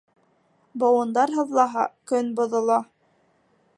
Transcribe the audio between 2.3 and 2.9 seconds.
боҙола.